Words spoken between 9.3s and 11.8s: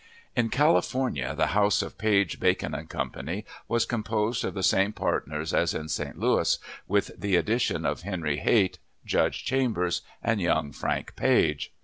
Chambers, and young Frank Page.